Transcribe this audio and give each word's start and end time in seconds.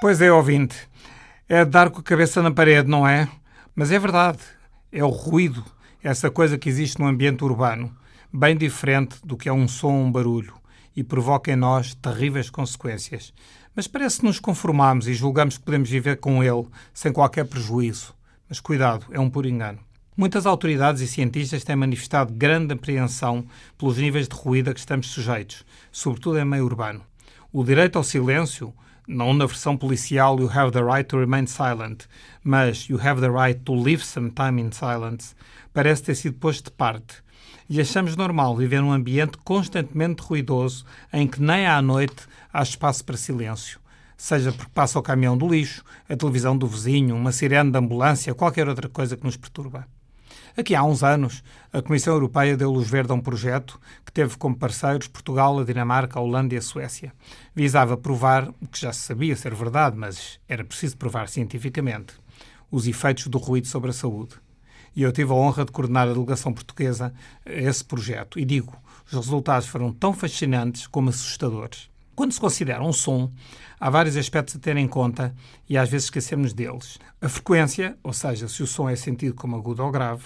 Pois 0.00 0.20
é, 0.20 0.30
ouvinte. 0.30 0.76
É 1.48 1.64
dar 1.64 1.90
com 1.90 1.98
a 1.98 2.02
cabeça 2.04 2.40
na 2.40 2.52
parede, 2.52 2.88
não 2.88 3.06
é? 3.06 3.28
Mas 3.74 3.90
é 3.90 3.98
verdade. 3.98 4.38
É 4.92 5.02
o 5.02 5.08
ruído, 5.08 5.64
essa 6.00 6.30
coisa 6.30 6.56
que 6.56 6.68
existe 6.68 7.00
no 7.00 7.06
ambiente 7.08 7.42
urbano, 7.42 7.92
bem 8.32 8.56
diferente 8.56 9.16
do 9.24 9.36
que 9.36 9.48
é 9.48 9.52
um 9.52 9.66
som 9.66 9.92
ou 9.92 10.04
um 10.04 10.12
barulho, 10.12 10.54
e 10.94 11.02
provoca 11.02 11.50
em 11.50 11.56
nós 11.56 11.96
terríveis 11.96 12.48
consequências. 12.48 13.34
Mas 13.74 13.88
parece 13.88 14.20
que 14.20 14.26
nos 14.26 14.38
conformamos 14.38 15.08
e 15.08 15.14
julgamos 15.14 15.58
que 15.58 15.64
podemos 15.64 15.90
viver 15.90 16.18
com 16.18 16.44
ele 16.44 16.68
sem 16.94 17.12
qualquer 17.12 17.46
prejuízo. 17.46 18.14
Mas 18.48 18.60
cuidado, 18.60 19.04
é 19.10 19.18
um 19.18 19.28
puro 19.28 19.48
engano. 19.48 19.80
Muitas 20.16 20.46
autoridades 20.46 21.02
e 21.02 21.08
cientistas 21.08 21.64
têm 21.64 21.74
manifestado 21.74 22.32
grande 22.32 22.72
apreensão 22.72 23.44
pelos 23.76 23.98
níveis 23.98 24.28
de 24.28 24.36
ruído 24.36 24.70
a 24.70 24.74
que 24.74 24.78
estamos 24.78 25.08
sujeitos, 25.08 25.64
sobretudo 25.90 26.38
em 26.38 26.44
meio 26.44 26.64
urbano. 26.64 27.02
O 27.50 27.64
direito 27.64 27.96
ao 27.96 28.04
silêncio, 28.04 28.74
não 29.06 29.32
na 29.32 29.46
versão 29.46 29.74
policial 29.74 30.38
You 30.38 30.50
have 30.50 30.70
the 30.70 30.82
right 30.82 31.08
to 31.08 31.18
remain 31.18 31.46
silent, 31.46 32.04
mas 32.44 32.90
You 32.90 33.00
have 33.00 33.22
the 33.22 33.30
right 33.30 33.58
to 33.64 33.72
live 33.72 34.04
some 34.04 34.30
time 34.30 34.60
in 34.60 34.70
silence, 34.70 35.34
parece 35.72 36.02
ter 36.02 36.14
sido 36.14 36.36
posto 36.36 36.64
de 36.64 36.72
parte. 36.72 37.22
E 37.66 37.80
achamos 37.80 38.16
normal 38.16 38.54
viver 38.54 38.82
num 38.82 38.92
ambiente 38.92 39.38
constantemente 39.38 40.20
ruidoso 40.20 40.84
em 41.10 41.26
que 41.26 41.40
nem 41.40 41.66
à 41.66 41.80
noite 41.80 42.26
há 42.52 42.62
espaço 42.62 43.02
para 43.02 43.16
silêncio. 43.16 43.80
Seja 44.14 44.52
porque 44.52 44.72
passa 44.74 44.98
o 44.98 45.02
caminhão 45.02 45.38
do 45.38 45.48
lixo, 45.48 45.82
a 46.06 46.14
televisão 46.14 46.54
do 46.54 46.66
vizinho, 46.66 47.16
uma 47.16 47.32
sirene 47.32 47.70
de 47.70 47.78
ambulância, 47.78 48.34
qualquer 48.34 48.68
outra 48.68 48.90
coisa 48.90 49.16
que 49.16 49.24
nos 49.24 49.38
perturba. 49.38 49.86
Aqui 50.58 50.74
há 50.74 50.82
uns 50.82 51.04
anos, 51.04 51.44
a 51.72 51.80
Comissão 51.80 52.14
Europeia 52.14 52.56
deu 52.56 52.72
luz 52.72 52.90
verde 52.90 53.12
a 53.12 53.14
um 53.14 53.20
projeto 53.20 53.80
que 54.04 54.10
teve 54.10 54.36
como 54.36 54.56
parceiros 54.56 55.06
Portugal, 55.06 55.56
a 55.56 55.64
Dinamarca, 55.64 56.18
a 56.18 56.20
Holanda 56.20 56.52
e 56.52 56.58
a 56.58 56.60
Suécia. 56.60 57.12
Visava 57.54 57.96
provar 57.96 58.48
o 58.60 58.66
que 58.66 58.80
já 58.80 58.92
se 58.92 59.02
sabia 59.02 59.36
ser 59.36 59.54
verdade, 59.54 59.96
mas 59.96 60.40
era 60.48 60.64
preciso 60.64 60.96
provar 60.96 61.28
cientificamente 61.28 62.14
os 62.72 62.88
efeitos 62.88 63.28
do 63.28 63.38
ruído 63.38 63.68
sobre 63.68 63.90
a 63.90 63.92
saúde. 63.92 64.34
E 64.96 65.02
eu 65.04 65.12
tive 65.12 65.30
a 65.30 65.36
honra 65.36 65.64
de 65.64 65.70
coordenar 65.70 66.08
a 66.08 66.12
delegação 66.12 66.52
portuguesa 66.52 67.14
a 67.46 67.52
esse 67.52 67.84
projeto. 67.84 68.36
E 68.36 68.44
digo, 68.44 68.76
os 69.06 69.12
resultados 69.12 69.68
foram 69.68 69.92
tão 69.92 70.12
fascinantes 70.12 70.88
como 70.88 71.10
assustadores. 71.10 71.88
Quando 72.16 72.32
se 72.32 72.40
considera 72.40 72.82
um 72.82 72.92
som, 72.92 73.30
há 73.78 73.88
vários 73.88 74.16
aspectos 74.16 74.56
a 74.56 74.58
ter 74.58 74.76
em 74.76 74.88
conta 74.88 75.32
e 75.68 75.78
às 75.78 75.88
vezes 75.88 76.06
esquecemos 76.06 76.52
deles. 76.52 76.98
A 77.22 77.28
frequência, 77.28 77.96
ou 78.02 78.12
seja, 78.12 78.48
se 78.48 78.60
o 78.60 78.66
som 78.66 78.88
é 78.88 78.96
sentido 78.96 79.36
como 79.36 79.54
agudo 79.54 79.84
ou 79.84 79.92
grave, 79.92 80.24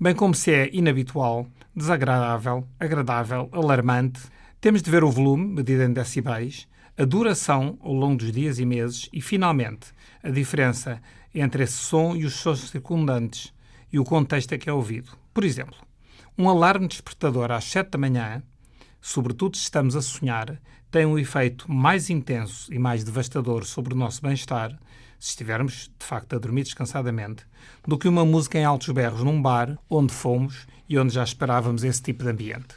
bem 0.00 0.14
como 0.14 0.34
se 0.34 0.50
é 0.50 0.70
inabitual, 0.72 1.46
desagradável, 1.76 2.66
agradável, 2.78 3.50
alarmante. 3.52 4.22
Temos 4.58 4.80
de 4.80 4.90
ver 4.90 5.04
o 5.04 5.10
volume, 5.10 5.56
medido 5.56 5.82
em 5.82 5.92
decibéis, 5.92 6.66
a 6.96 7.04
duração 7.04 7.78
ao 7.82 7.92
longo 7.92 8.16
dos 8.16 8.32
dias 8.32 8.58
e 8.58 8.64
meses 8.64 9.10
e, 9.12 9.20
finalmente, 9.20 9.88
a 10.22 10.30
diferença 10.30 11.02
entre 11.34 11.64
esse 11.64 11.74
som 11.74 12.16
e 12.16 12.24
os 12.24 12.32
sons 12.32 12.70
circundantes 12.70 13.52
e 13.92 13.98
o 13.98 14.04
contexto 14.04 14.54
a 14.54 14.58
que 14.58 14.70
é 14.70 14.72
ouvido. 14.72 15.10
Por 15.34 15.44
exemplo, 15.44 15.76
um 16.36 16.48
alarme 16.48 16.88
despertador 16.88 17.50
às 17.50 17.64
7 17.64 17.90
da 17.90 17.98
manhã, 17.98 18.42
sobretudo 19.02 19.58
se 19.58 19.64
estamos 19.64 19.94
a 19.96 20.00
sonhar, 20.00 20.58
tem 20.90 21.06
um 21.06 21.18
efeito 21.18 21.70
mais 21.70 22.10
intenso 22.10 22.72
e 22.72 22.78
mais 22.78 23.04
devastador 23.04 23.64
sobre 23.64 23.94
o 23.94 23.96
nosso 23.96 24.20
bem-estar 24.20 24.76
se 25.18 25.30
estivermos, 25.30 25.90
de 25.98 26.06
facto, 26.06 26.34
a 26.34 26.38
dormir 26.38 26.64
descansadamente, 26.64 27.44
do 27.86 27.98
que 27.98 28.08
uma 28.08 28.24
música 28.24 28.58
em 28.58 28.64
altos 28.64 28.88
berros 28.88 29.22
num 29.22 29.40
bar 29.40 29.78
onde 29.88 30.12
fomos 30.12 30.66
e 30.88 30.98
onde 30.98 31.12
já 31.12 31.22
esperávamos 31.22 31.84
esse 31.84 32.02
tipo 32.02 32.24
de 32.24 32.30
ambiente. 32.30 32.74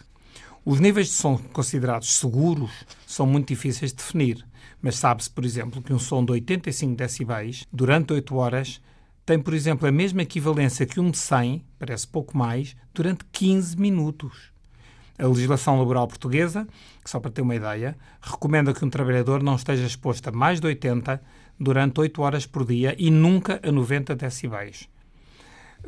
Os 0.65 0.79
níveis 0.79 1.07
de 1.07 1.13
som 1.13 1.37
considerados 1.37 2.13
seguros 2.15 2.71
são 3.07 3.25
muito 3.25 3.47
difíceis 3.47 3.91
de 3.91 3.97
definir, 3.97 4.45
mas 4.81 4.97
sabe-se, 4.97 5.29
por 5.29 5.45
exemplo, 5.45 5.81
que 5.81 5.93
um 5.93 5.99
som 5.99 6.23
de 6.23 6.33
85 6.33 6.95
decibéis 6.95 7.65
durante 7.71 8.13
8 8.13 8.35
horas 8.35 8.81
tem, 9.25 9.39
por 9.39 9.53
exemplo, 9.53 9.87
a 9.87 9.91
mesma 9.91 10.21
equivalência 10.21 10.85
que 10.85 10.99
um 10.99 11.09
de 11.09 11.17
100, 11.17 11.65
parece 11.79 12.05
pouco 12.05 12.37
mais, 12.37 12.75
durante 12.93 13.23
15 13.31 13.77
minutos. 13.79 14.52
A 15.17 15.27
legislação 15.27 15.77
laboral 15.77 16.07
portuguesa, 16.07 16.67
só 17.05 17.19
para 17.19 17.31
ter 17.31 17.41
uma 17.41 17.55
ideia, 17.55 17.95
recomenda 18.21 18.73
que 18.73 18.83
um 18.83 18.89
trabalhador 18.89 19.43
não 19.43 19.55
esteja 19.55 19.85
exposto 19.85 20.27
a 20.27 20.31
mais 20.31 20.59
de 20.59 20.67
80 20.67 21.21
durante 21.59 21.99
8 21.99 22.21
horas 22.21 22.45
por 22.45 22.65
dia 22.65 22.95
e 22.97 23.11
nunca 23.11 23.59
a 23.63 23.71
90 23.71 24.15
decibéis. 24.15 24.89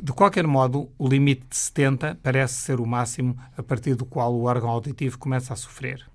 De 0.00 0.12
qualquer 0.12 0.46
modo, 0.46 0.90
o 0.98 1.08
limite 1.08 1.46
de 1.48 1.56
70 1.56 2.18
parece 2.22 2.54
ser 2.54 2.80
o 2.80 2.86
máximo 2.86 3.36
a 3.56 3.62
partir 3.62 3.94
do 3.94 4.04
qual 4.04 4.32
o 4.32 4.44
órgão 4.44 4.68
auditivo 4.68 5.18
começa 5.18 5.54
a 5.54 5.56
sofrer. 5.56 6.06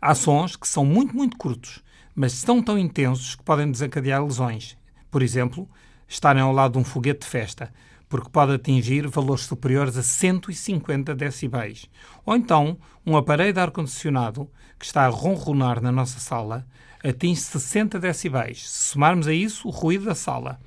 Há 0.00 0.14
sons 0.14 0.56
que 0.56 0.68
são 0.68 0.84
muito, 0.84 1.16
muito 1.16 1.36
curtos, 1.38 1.82
mas 2.14 2.32
são 2.32 2.62
tão 2.62 2.78
intensos 2.78 3.34
que 3.34 3.42
podem 3.42 3.70
desencadear 3.70 4.22
lesões. 4.22 4.76
Por 5.10 5.22
exemplo, 5.22 5.68
estarem 6.06 6.42
ao 6.42 6.52
lado 6.52 6.72
de 6.72 6.78
um 6.78 6.84
foguete 6.84 7.20
de 7.20 7.26
festa, 7.26 7.72
porque 8.10 8.28
pode 8.28 8.52
atingir 8.52 9.06
valores 9.06 9.44
superiores 9.44 9.96
a 9.96 10.02
150 10.02 11.14
decibéis. 11.14 11.86
Ou 12.26 12.34
então, 12.34 12.76
um 13.06 13.16
aparelho 13.16 13.52
de 13.52 13.60
ar-condicionado 13.60 14.50
que 14.78 14.84
está 14.84 15.06
a 15.06 15.08
ronronar 15.08 15.80
na 15.80 15.92
nossa 15.92 16.18
sala 16.18 16.66
atinge 17.02 17.40
60 17.40 18.00
decibéis. 18.00 18.68
Se 18.68 18.92
somarmos 18.92 19.28
a 19.28 19.32
isso 19.32 19.68
o 19.68 19.70
ruído 19.70 20.06
da 20.06 20.14
sala 20.16 20.58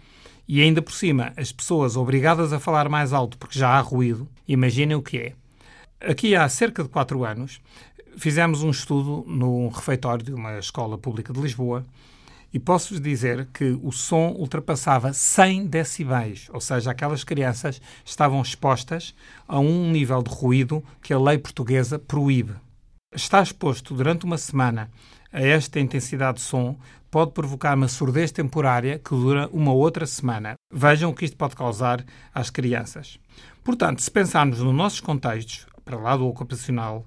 e 0.48 0.62
ainda 0.62 0.82
por 0.82 0.94
cima 0.94 1.34
as 1.36 1.52
pessoas 1.52 1.98
obrigadas 1.98 2.54
a 2.54 2.62
falar 2.62 2.88
mais 2.88 3.12
alto 3.12 3.38
porque 3.38 3.60
já 3.60 3.72
há 3.72 3.82
ruído, 3.82 4.28
imaginem 4.48 4.96
o 4.96 5.02
que 5.02 5.18
é. 5.18 5.34
Aqui 6.00 6.36
há 6.36 6.48
cerca 6.48 6.82
de 6.82 6.90
4 6.90 7.26
anos 7.26 7.60
fizemos 8.16 8.64
um 8.64 8.70
estudo 8.70 9.26
num 9.28 9.68
refeitório 9.68 10.24
de 10.24 10.34
uma 10.34 10.58
escola 10.60 10.98
pública 10.98 11.34
de 11.34 11.42
Lisboa 11.42 11.86
e 12.54 12.60
posso-vos 12.60 13.02
dizer 13.02 13.48
que 13.52 13.78
o 13.82 13.92
som 13.92 14.36
ultrapassava 14.38 15.12
100 15.12 15.66
decibéis, 15.66 16.48
ou 16.54 16.62
seja, 16.62 16.92
aquelas 16.92 17.24
crianças 17.24 17.82
estavam 18.06 18.40
expostas 18.42 19.16
a 19.48 19.60
um 19.60 19.90
nível 19.90 20.22
de 20.22 20.30
ruído 20.30 20.84
que 21.02 21.12
a 21.12 21.20
lei 21.20 21.40
portuguesa 21.40 21.98
proíbe. 21.98 22.54
Estar 23.14 23.42
exposto 23.42 23.96
durante 23.96 24.24
uma 24.24 24.38
semana 24.38 24.92
a 25.32 25.42
esta 25.42 25.80
intensidade 25.80 26.38
de 26.38 26.44
som 26.44 26.78
pode 27.10 27.32
provocar 27.32 27.76
uma 27.76 27.88
surdez 27.88 28.32
temporária 28.32 29.00
que 29.00 29.12
dura 29.12 29.50
uma 29.52 29.74
outra 29.74 30.06
semana. 30.06 30.54
Vejam 30.72 31.10
o 31.10 31.14
que 31.14 31.26
isto 31.26 31.38
pode 31.38 31.56
causar 31.56 32.06
às 32.34 32.52
crianças. 32.52 33.20
Portanto, 33.64 34.02
se 34.02 34.12
pensarmos 34.12 34.60
nos 34.60 34.74
nossos 34.74 35.00
contextos, 35.00 35.66
para 35.84 35.98
lá 35.98 36.16
do 36.16 36.28
ocupacional, 36.28 37.06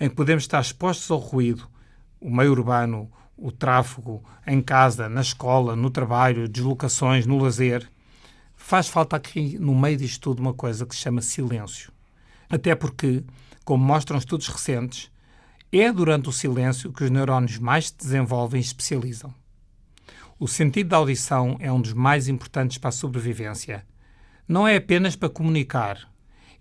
em 0.00 0.08
que 0.08 0.14
podemos 0.14 0.44
estar 0.44 0.60
expostos 0.60 1.10
ao 1.10 1.18
ruído, 1.18 1.66
o 2.20 2.30
meio 2.30 2.52
urbano, 2.52 3.10
o 3.40 3.50
tráfego, 3.50 4.22
em 4.46 4.60
casa, 4.60 5.08
na 5.08 5.22
escola, 5.22 5.74
no 5.74 5.90
trabalho, 5.90 6.46
deslocações, 6.46 7.26
no 7.26 7.38
lazer, 7.38 7.90
faz 8.54 8.88
falta 8.88 9.16
aqui 9.16 9.58
no 9.58 9.74
meio 9.74 9.96
disto 9.96 10.20
tudo 10.20 10.40
uma 10.40 10.52
coisa 10.52 10.84
que 10.84 10.94
se 10.94 11.00
chama 11.00 11.22
silêncio. 11.22 11.90
Até 12.48 12.74
porque, 12.74 13.24
como 13.64 13.82
mostram 13.82 14.18
estudos 14.18 14.46
recentes, 14.48 15.10
é 15.72 15.90
durante 15.90 16.28
o 16.28 16.32
silêncio 16.32 16.92
que 16.92 17.04
os 17.04 17.10
neurónios 17.10 17.58
mais 17.58 17.86
se 17.86 17.96
desenvolvem 17.96 18.60
e 18.60 18.64
especializam. 18.64 19.32
O 20.38 20.46
sentido 20.46 20.88
da 20.88 20.96
audição 20.98 21.56
é 21.60 21.72
um 21.72 21.80
dos 21.80 21.92
mais 21.92 22.28
importantes 22.28 22.76
para 22.76 22.88
a 22.88 22.92
sobrevivência. 22.92 23.86
Não 24.46 24.66
é 24.66 24.76
apenas 24.76 25.16
para 25.16 25.28
comunicar, 25.28 26.08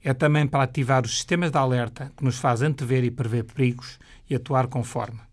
é 0.01 0.13
também 0.13 0.47
para 0.47 0.63
ativar 0.63 1.03
os 1.03 1.15
sistemas 1.15 1.51
de 1.51 1.57
alerta 1.57 2.11
que 2.15 2.23
nos 2.23 2.37
faz 2.37 2.61
antever 2.61 3.03
e 3.03 3.11
prever 3.11 3.43
perigos 3.43 3.99
e 4.29 4.35
atuar 4.35 4.67
conforme. 4.67 5.28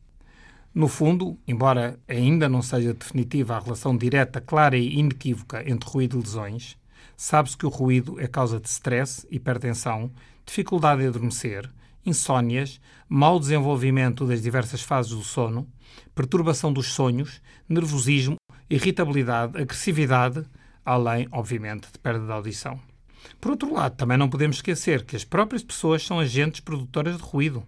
No 0.76 0.88
fundo, 0.88 1.38
embora 1.48 1.98
ainda 2.06 2.50
não 2.50 2.60
seja 2.60 2.92
definitiva 2.92 3.56
a 3.56 3.58
relação 3.58 3.96
direta, 3.96 4.42
clara 4.42 4.76
e 4.76 4.98
inequívoca 4.98 5.64
entre 5.66 5.88
ruído 5.88 6.18
e 6.18 6.20
lesões, 6.20 6.76
sabe-se 7.16 7.56
que 7.56 7.64
o 7.64 7.70
ruído 7.70 8.20
é 8.20 8.26
causa 8.26 8.60
de 8.60 8.68
stress, 8.68 9.26
hipertensão, 9.30 10.10
dificuldade 10.44 11.00
de 11.00 11.08
adormecer, 11.08 11.66
insónias, 12.04 12.78
mau 13.08 13.40
desenvolvimento 13.40 14.26
das 14.26 14.42
diversas 14.42 14.82
fases 14.82 15.12
do 15.12 15.22
sono, 15.22 15.66
perturbação 16.14 16.70
dos 16.70 16.88
sonhos, 16.88 17.40
nervosismo, 17.66 18.36
irritabilidade, 18.68 19.56
agressividade, 19.56 20.44
além, 20.84 21.26
obviamente, 21.32 21.90
de 21.90 21.98
perda 21.98 22.26
de 22.26 22.32
audição. 22.32 22.78
Por 23.40 23.52
outro 23.52 23.72
lado, 23.72 23.96
também 23.96 24.18
não 24.18 24.28
podemos 24.28 24.56
esquecer 24.56 25.06
que 25.06 25.16
as 25.16 25.24
próprias 25.24 25.62
pessoas 25.62 26.04
são 26.04 26.20
agentes 26.20 26.60
produtoras 26.60 27.16
de 27.16 27.22
ruído. 27.22 27.64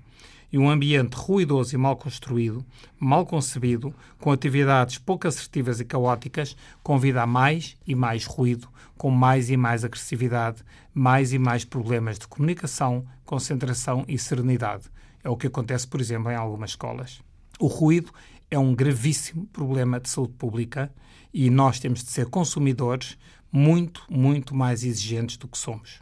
E 0.50 0.58
um 0.58 0.70
ambiente 0.70 1.14
ruidoso 1.14 1.74
e 1.74 1.78
mal 1.78 1.96
construído, 1.96 2.64
mal 2.98 3.26
concebido, 3.26 3.94
com 4.18 4.32
atividades 4.32 4.98
pouco 4.98 5.28
assertivas 5.28 5.78
e 5.80 5.84
caóticas, 5.84 6.56
convida 6.82 7.22
a 7.22 7.26
mais 7.26 7.76
e 7.86 7.94
mais 7.94 8.24
ruído, 8.24 8.68
com 8.96 9.10
mais 9.10 9.50
e 9.50 9.56
mais 9.56 9.84
agressividade, 9.84 10.64
mais 10.94 11.32
e 11.32 11.38
mais 11.38 11.64
problemas 11.64 12.18
de 12.18 12.26
comunicação, 12.26 13.04
concentração 13.24 14.04
e 14.08 14.18
serenidade. 14.18 14.84
É 15.22 15.28
o 15.28 15.36
que 15.36 15.46
acontece, 15.46 15.86
por 15.86 16.00
exemplo, 16.00 16.30
em 16.30 16.34
algumas 16.34 16.70
escolas. 16.70 17.20
O 17.60 17.66
ruído 17.66 18.10
é 18.50 18.58
um 18.58 18.74
gravíssimo 18.74 19.46
problema 19.46 20.00
de 20.00 20.08
saúde 20.08 20.32
pública 20.34 20.90
e 21.32 21.50
nós 21.50 21.78
temos 21.78 22.02
de 22.02 22.10
ser 22.10 22.26
consumidores 22.26 23.18
muito, 23.52 24.02
muito 24.08 24.54
mais 24.54 24.84
exigentes 24.84 25.36
do 25.36 25.48
que 25.48 25.58
somos. 25.58 26.00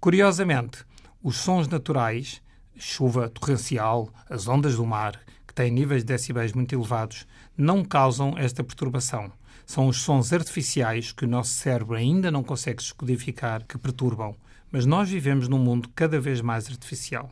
Curiosamente, 0.00 0.84
os 1.22 1.36
sons 1.36 1.68
naturais, 1.68 2.40
chuva 2.78 3.28
torrencial, 3.28 4.08
as 4.28 4.48
ondas 4.48 4.76
do 4.76 4.86
mar, 4.86 5.20
que 5.46 5.54
têm 5.54 5.70
níveis 5.70 6.02
de 6.02 6.08
decibéis 6.08 6.52
muito 6.52 6.74
elevados, 6.74 7.26
não 7.56 7.84
causam 7.84 8.34
esta 8.36 8.62
perturbação. 8.62 9.32
São 9.64 9.88
os 9.88 10.02
sons 10.02 10.32
artificiais 10.32 11.12
que 11.12 11.24
o 11.24 11.28
nosso 11.28 11.50
cérebro 11.50 11.96
ainda 11.96 12.30
não 12.30 12.44
consegue 12.44 12.78
descodificar 12.78 13.64
que 13.66 13.78
perturbam, 13.78 14.36
mas 14.70 14.86
nós 14.86 15.08
vivemos 15.08 15.48
num 15.48 15.58
mundo 15.58 15.88
cada 15.94 16.20
vez 16.20 16.40
mais 16.40 16.68
artificial. 16.68 17.30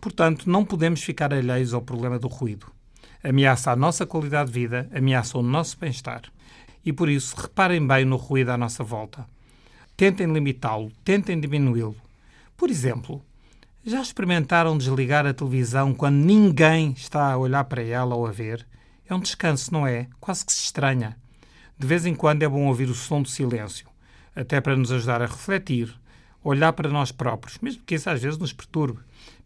Portanto, 0.00 0.48
não 0.48 0.64
podemos 0.64 1.02
ficar 1.02 1.32
alheios 1.32 1.74
ao 1.74 1.82
problema 1.82 2.18
do 2.18 2.26
ruído. 2.26 2.66
Ameaça 3.22 3.70
a 3.70 3.76
nossa 3.76 4.06
qualidade 4.06 4.50
de 4.50 4.58
vida, 4.58 4.88
ameaça 4.94 5.36
o 5.36 5.42
nosso 5.42 5.78
bem-estar. 5.78 6.22
E 6.84 6.92
por 6.92 7.08
isso, 7.08 7.36
reparem 7.36 7.86
bem 7.86 8.04
no 8.06 8.16
ruído 8.16 8.50
à 8.50 8.56
nossa 8.56 8.82
volta. 8.82 9.26
Tentem 9.94 10.32
limitá-lo, 10.32 10.90
tentem 11.04 11.38
diminuí-lo. 11.38 11.94
Por 12.56 12.70
exemplo, 12.70 13.22
já 13.84 14.02
experimentaram 14.02 14.76
desligar 14.76 15.26
a 15.26 15.32
televisão 15.32 15.94
quando 15.94 16.16
ninguém 16.16 16.92
está 16.92 17.32
a 17.32 17.38
olhar 17.38 17.64
para 17.64 17.82
ela 17.82 18.14
ou 18.14 18.26
a 18.26 18.30
ver? 18.30 18.66
É 19.08 19.14
um 19.14 19.20
descanso, 19.20 19.72
não 19.72 19.86
é? 19.86 20.06
Quase 20.20 20.44
que 20.44 20.52
se 20.52 20.64
estranha. 20.64 21.16
De 21.78 21.86
vez 21.86 22.04
em 22.04 22.14
quando 22.14 22.42
é 22.42 22.48
bom 22.48 22.66
ouvir 22.66 22.90
o 22.90 22.94
som 22.94 23.22
do 23.22 23.28
silêncio, 23.28 23.88
até 24.36 24.60
para 24.60 24.76
nos 24.76 24.92
ajudar 24.92 25.22
a 25.22 25.26
refletir, 25.26 25.98
olhar 26.44 26.74
para 26.74 26.90
nós 26.90 27.10
próprios, 27.10 27.58
mesmo 27.58 27.82
que 27.82 27.94
isso 27.94 28.10
às 28.10 28.20
vezes 28.20 28.38
nos 28.38 28.52
perturbe, 28.52 29.00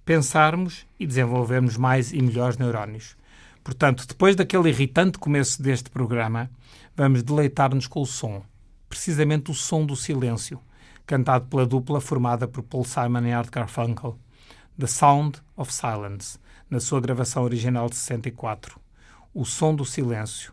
pensarmos 0.05 0.85
e 0.99 1.07
desenvolvermos 1.07 1.77
mais 1.77 2.13
e 2.13 2.21
melhores 2.21 2.59
neurónios. 2.59 3.17
Portanto, 3.63 4.05
depois 4.07 4.35
daquele 4.35 4.69
irritante 4.69 5.17
começo 5.17 5.63
deste 5.63 5.89
programa, 5.89 6.51
vamos 6.97 7.23
deleitar-nos 7.23 7.87
com 7.87 8.03
o 8.03 8.07
som, 8.07 8.43
precisamente 8.89 9.53
o 9.53 9.55
som 9.55 9.87
do 9.87 9.95
silêncio, 9.95 10.61
cantado 11.07 11.47
pela 11.47 11.65
dupla 11.65 12.01
formada 12.01 12.49
por 12.49 12.63
Paul 12.65 12.85
Simon 12.85 13.27
e 13.27 13.33
Art 13.33 13.51
Garfunkel, 13.51 14.19
The 14.77 14.89
Sound 14.89 15.41
of 15.57 15.73
Silence, 15.73 16.37
na 16.69 16.81
sua 16.81 17.01
gravação 17.01 17.45
original 17.45 17.89
de 17.89 17.95
64. 17.95 18.81
O 19.33 19.45
som 19.45 19.73
do 19.73 19.85
silêncio, 19.85 20.53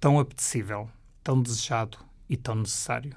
tão 0.00 0.18
apetecível, 0.18 0.88
tão 1.22 1.42
desejado 1.42 1.98
e 2.30 2.36
tão 2.36 2.54
necessário. 2.54 3.14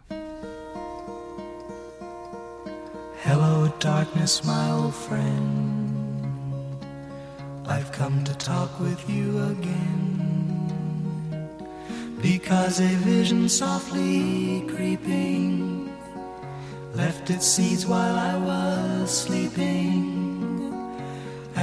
Hello, 3.23 3.71
darkness, 3.79 4.41
my 4.43 4.71
old 4.73 4.93
friend. 4.93 6.35
I've 7.65 7.93
come 7.93 8.21
to 8.25 8.33
talk 8.35 8.77
with 8.81 9.09
you 9.09 9.51
again. 9.51 10.67
Because 12.21 12.81
a 12.81 12.89
vision 13.05 13.47
softly 13.47 14.65
creeping 14.75 15.89
left 16.93 17.29
its 17.29 17.45
seeds 17.45 17.85
while 17.85 18.17
I 18.17 18.35
was 18.35 19.09
sleeping. 19.09 20.20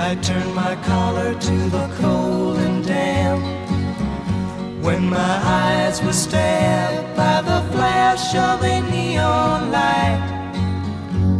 I 0.00 0.14
turned 0.22 0.54
my 0.54 0.76
collar 0.84 1.34
to 1.34 1.56
the 1.70 1.88
cold 2.00 2.56
and 2.58 2.84
damp. 2.86 3.42
When 4.80 5.10
my 5.10 5.40
eyes 5.42 6.00
were 6.00 6.12
stabbed 6.12 7.16
by 7.16 7.42
the 7.42 7.60
flash 7.72 8.32
of 8.36 8.62
a 8.62 8.80
neon 8.92 9.72
light 9.72 10.22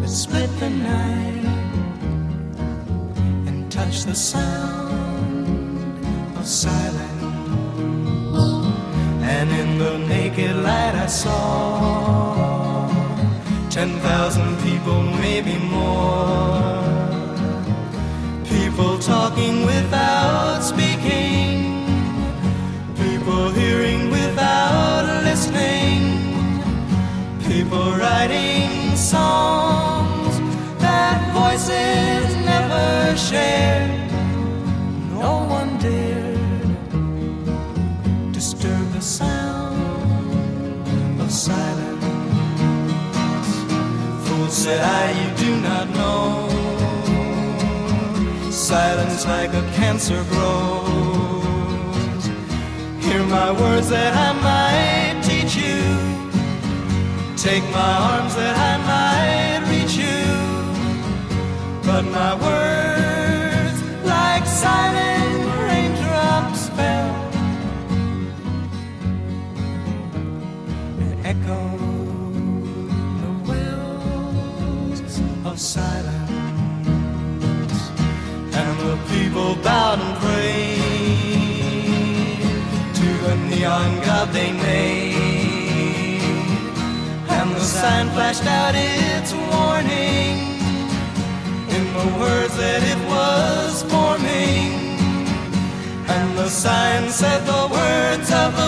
that 0.00 0.08
split 0.08 0.50
the 0.58 0.70
night 0.70 1.44
and 3.46 3.70
touched 3.70 4.06
the 4.06 4.14
sound 4.14 6.04
of 6.36 6.44
silent. 6.44 7.22
And 9.22 9.50
in 9.50 9.78
the 9.78 9.98
naked 9.98 10.56
light 10.56 10.96
I 10.96 11.06
saw 11.06 12.88
ten 13.70 14.00
thousand 14.00 14.58
people, 14.62 15.00
maybe 15.00 15.56
more. 15.58 16.67
Writing 27.96 28.96
songs 28.96 30.40
that 30.80 31.18
voices 31.32 32.34
never 32.44 33.16
share. 33.16 33.88
No 35.14 35.46
one 35.48 35.78
dared 35.78 36.38
disturb 38.32 38.90
the 38.92 39.00
sound 39.00 39.80
of 41.20 41.30
silence. 41.30 42.04
Fool 44.28 44.48
said 44.48 44.80
I, 44.80 45.12
you 45.20 45.28
do 45.44 45.60
not 45.60 45.88
know. 45.90 46.48
Silence 48.50 49.24
like 49.26 49.52
a 49.54 49.62
cancer 49.76 50.24
grows. 50.30 52.24
Hear 53.04 53.22
my 53.24 53.52
words 53.52 53.88
that 53.88 54.12
I 54.14 54.32
might 54.48 55.22
teach 55.22 55.56
you. 55.56 56.17
Take 57.40 57.62
my 57.70 57.94
arms 58.10 58.34
that 58.34 58.56
I 58.58 58.76
might 58.90 59.60
reach 59.70 59.94
you. 59.94 60.26
But 61.86 62.02
my 62.02 62.34
words, 62.34 63.78
like 64.04 64.44
silent 64.44 65.46
raindrops, 65.62 66.68
fell. 66.70 67.14
Echo 71.22 71.62
the 73.22 73.32
wells 73.48 75.00
of 75.46 75.60
silence, 75.60 76.20
and 78.52 78.74
the 78.80 78.96
people 79.12 79.54
bowed 79.62 80.00
and 80.00 80.14
prayed 80.18 80.27
sign 87.98 88.10
flashed 88.10 88.46
out 88.46 88.74
its 88.76 89.32
warning 89.50 90.38
in 91.76 91.84
the 91.98 92.06
words 92.20 92.56
that 92.56 92.82
it 92.92 93.00
was 93.14 93.82
forming. 93.90 94.70
And 96.06 96.38
the 96.38 96.48
sign 96.48 97.08
said 97.10 97.40
the 97.44 97.64
words 97.78 98.30
of 98.30 98.50
the 98.62 98.67